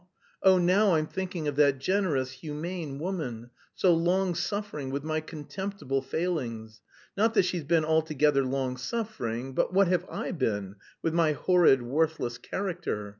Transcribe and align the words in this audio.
Oh, 0.41 0.57
now 0.57 0.95
I'm 0.95 1.05
thinking 1.05 1.47
of 1.47 1.55
that 1.57 1.77
generous, 1.77 2.31
humane 2.31 2.97
woman, 2.97 3.51
so 3.75 3.93
long 3.93 4.33
suffering 4.33 4.89
with 4.89 5.03
my 5.03 5.19
contemptible 5.21 6.01
failings 6.01 6.81
not 7.15 7.35
that 7.35 7.43
she's 7.45 7.63
been 7.65 7.85
altogether 7.85 8.43
long 8.43 8.77
suffering, 8.77 9.53
but 9.53 9.75
what 9.75 9.89
have 9.89 10.09
I 10.09 10.31
been 10.31 10.77
with 11.03 11.13
my 11.13 11.33
horrid, 11.33 11.83
worthless 11.83 12.39
character! 12.39 13.09